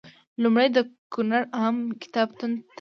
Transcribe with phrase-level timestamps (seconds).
[0.43, 0.77] لومړی د
[1.13, 2.67] کونړ عامه کتابتون ته لاړم.